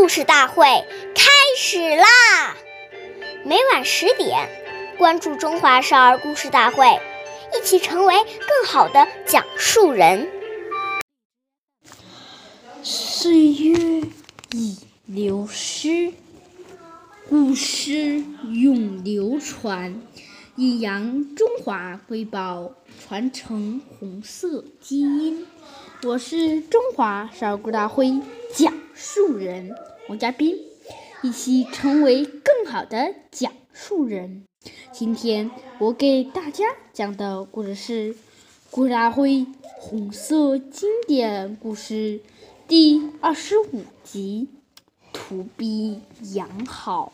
[0.00, 0.64] 故事大会
[1.14, 2.56] 开始啦！
[3.44, 4.48] 每晚十点，
[4.96, 6.86] 关注《中华少儿故事大会》，
[7.54, 10.26] 一起成为更好的讲述人。
[12.82, 14.02] 岁月
[14.52, 16.14] 已流失，
[17.28, 20.00] 古诗永流传，
[20.56, 22.70] 阴阳中华瑰宝，
[23.06, 25.46] 传承红色基因。
[26.04, 28.10] 我是中华少儿故事大会
[28.54, 29.76] 讲述人
[30.10, 30.58] 王嘉宾，
[31.22, 34.42] 一起成为更好的讲述人。
[34.90, 38.14] 今天我给大家讲的故事是
[38.72, 42.18] 《顾大辉红色经典故事》
[42.66, 44.48] 第二十五集
[45.12, 46.00] 《图比
[46.34, 47.12] 养好》。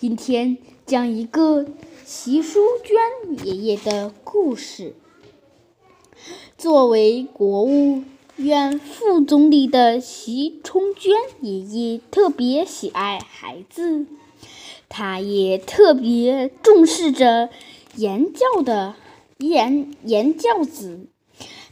[0.00, 1.68] 今天讲一个
[2.04, 4.96] 习淑娟爷爷的故事。
[6.56, 8.02] 作为国务
[8.38, 14.06] 原副总理的习充娟爷爷特别喜爱孩子，
[14.88, 17.50] 他也特别重视着
[17.96, 18.94] 言教的
[19.38, 21.08] 言言教子。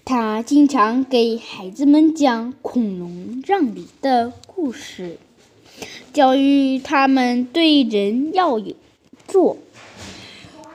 [0.04, 5.20] 他经常给孩子们讲孔融让梨的故事，
[6.12, 8.74] 教育他们对人要有
[9.28, 9.56] 做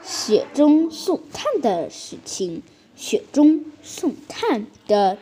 [0.02, 2.62] 雪中送炭的事情。
[2.96, 5.18] 雪中送炭的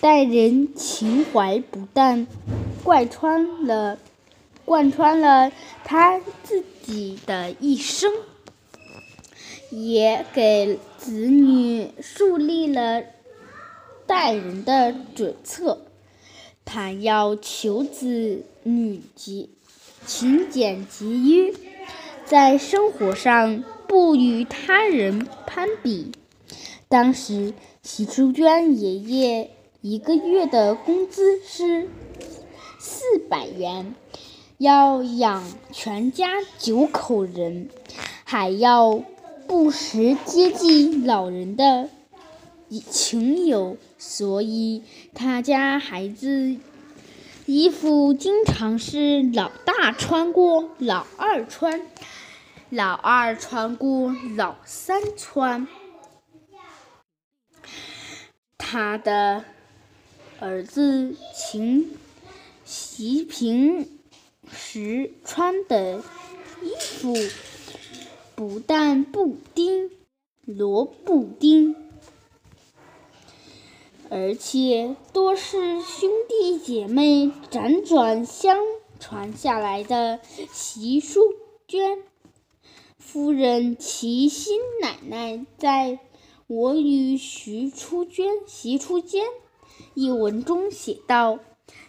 [0.00, 2.26] 待人情怀，不但
[2.84, 3.98] 贯穿了
[4.64, 5.52] 贯穿了
[5.84, 8.12] 他自己的一生，
[9.70, 13.02] 也给子女树立了
[14.06, 15.82] 待人的准则。
[16.64, 19.48] 他要求子女节
[20.04, 21.54] 勤俭节约，
[22.24, 26.12] 在生活上不与他人攀比。
[26.88, 29.50] 当时，习淑娟爷爷
[29.88, 31.88] 一个月的工资是
[32.76, 33.94] 四百元，
[34.58, 36.26] 要养全家
[36.58, 37.70] 九口人，
[38.24, 39.00] 还要
[39.46, 41.88] 不时接济老人的
[42.90, 44.82] 情友，所以
[45.14, 46.56] 他家孩子
[47.44, 51.80] 衣服经常是老大穿过老二穿，
[52.70, 55.68] 老二穿过老三穿。
[58.58, 59.44] 他的
[60.38, 61.96] 儿子秦
[62.64, 63.88] 习平
[64.50, 66.02] 时穿的
[66.62, 67.14] 衣服
[68.34, 69.90] 不但布丁、
[70.44, 71.74] 罗布丁，
[74.10, 78.58] 而且多是兄弟姐妹辗转相
[79.00, 80.20] 传下来的。
[80.52, 81.20] 习淑
[81.66, 82.02] 娟
[82.98, 85.98] 夫人齐心奶奶在。
[86.48, 89.24] 我与徐初娟、习初娟
[89.96, 91.40] 一文中写道：“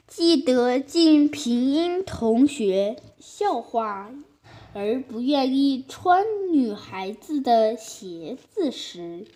[0.08, 4.12] 记得进平阴同学笑话
[4.74, 9.28] 而不愿意穿女孩子的鞋子时，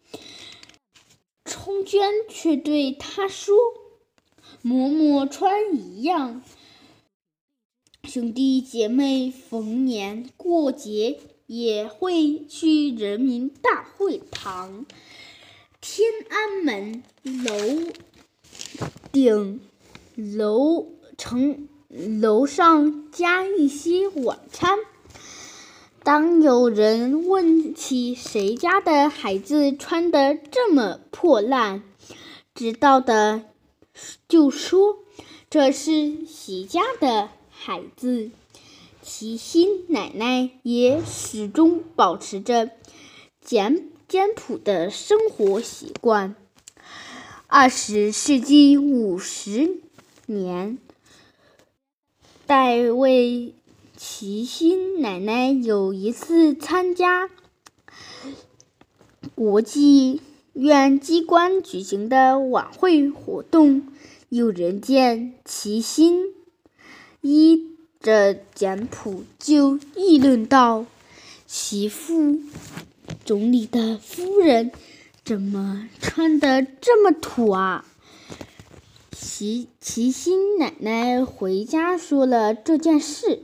[1.45, 3.55] 冲娟却对他说
[4.63, 6.41] ：‘嬷嬷穿一样。’
[8.07, 11.19] 兄弟姐妹逢年过节。”
[11.51, 14.85] 也会去人民大会堂、
[15.81, 17.91] 天安门楼
[19.11, 19.59] 顶
[20.15, 24.79] 楼城楼上加一些晚餐。
[26.01, 31.83] 当有人问起谁家的孩子穿得这么破烂，
[32.55, 33.43] 知道的
[34.29, 34.99] 就说
[35.49, 38.31] 这是习家的孩子。
[39.01, 42.69] 齐心奶奶也始终保持着
[43.43, 46.35] 简简朴的生活习惯。
[47.53, 49.81] 二十世纪五十
[50.25, 50.77] 年
[52.45, 53.53] 代，为
[53.97, 57.29] 齐心奶奶有一次参加
[59.35, 60.21] 国际
[60.53, 63.85] 院机关举行的晚会活动，
[64.29, 66.33] 有人见齐心
[67.19, 67.69] 一。
[67.99, 70.85] 这简朴就议论道
[71.45, 72.39] ：“齐副
[73.25, 74.71] 总理的夫人
[75.31, 77.85] 怎么穿的这么土啊？”
[79.15, 83.41] 齐齐心奶奶回家说了这件事，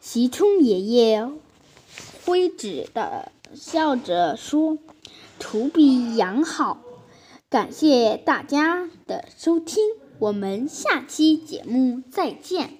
[0.00, 1.30] 齐冲爷爷
[2.24, 4.78] 挥指的笑着说
[5.38, 6.82] ：“图比羊好。”
[7.48, 9.78] 感谢大家的收听，
[10.18, 12.78] 我们下期节目再见。